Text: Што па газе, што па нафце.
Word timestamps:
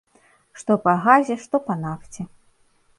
Што 0.61 0.77
па 0.87 0.95
газе, 1.05 1.39
што 1.47 1.55
па 1.69 1.79
нафце. 1.85 2.21